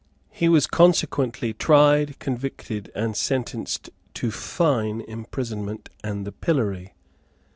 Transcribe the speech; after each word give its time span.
He 0.31 0.49
was 0.49 0.65
consequently 0.65 1.53
tried, 1.53 2.17
convicted, 2.17 2.91
and 2.95 3.15
sentenced 3.15 3.91
to 4.15 4.31
fine, 4.31 5.01
imprisonment 5.01 5.89
and 6.03 6.25
the 6.25 6.31
pillory. 6.31 6.95